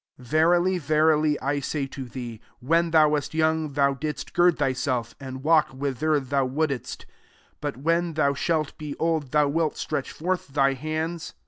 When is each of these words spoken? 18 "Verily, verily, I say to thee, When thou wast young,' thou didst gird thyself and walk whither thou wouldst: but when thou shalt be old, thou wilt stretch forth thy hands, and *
18 0.19 0.25
"Verily, 0.25 0.77
verily, 0.79 1.39
I 1.41 1.59
say 1.59 1.85
to 1.85 2.05
thee, 2.05 2.41
When 2.59 2.89
thou 2.89 3.09
wast 3.09 3.35
young,' 3.35 3.73
thou 3.73 3.93
didst 3.93 4.33
gird 4.33 4.57
thyself 4.57 5.13
and 5.19 5.43
walk 5.43 5.67
whither 5.67 6.19
thou 6.19 6.43
wouldst: 6.45 7.05
but 7.61 7.77
when 7.77 8.13
thou 8.15 8.33
shalt 8.33 8.75
be 8.79 8.95
old, 8.97 9.29
thou 9.29 9.47
wilt 9.47 9.77
stretch 9.77 10.11
forth 10.11 10.47
thy 10.47 10.73
hands, 10.73 11.29
and 11.29 11.37
* 11.37 11.39